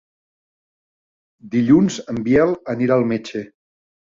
Dilluns 1.57 1.99
en 2.15 2.23
Biel 2.29 2.57
anirà 2.75 2.99
al 2.99 3.07
metge. 3.13 3.45